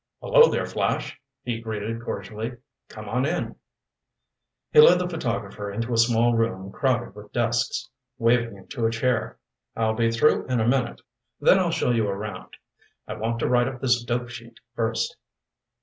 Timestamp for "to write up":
13.41-13.79